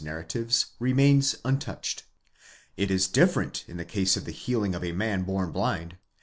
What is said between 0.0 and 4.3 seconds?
gi narratives remains untouched. It is different in the case of